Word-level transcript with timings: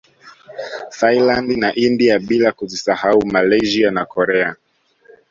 Thailand 0.99 1.55
na 1.57 1.69
India 1.75 2.19
bila 2.19 2.51
kuzisahau 2.51 3.21
Malaysia 3.27 3.91
na 3.91 4.05
Korea 4.05 4.55